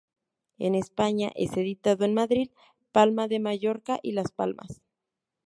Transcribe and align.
En 0.57 0.73
España 0.73 1.31
es 1.35 1.55
editado 1.57 2.05
en 2.05 2.15
Madrid, 2.15 2.49
Palma 2.91 3.27
de 3.27 3.39
Mallorca, 3.39 3.99
y 4.01 4.13
Las 4.13 4.31
Palmas. 4.31 4.81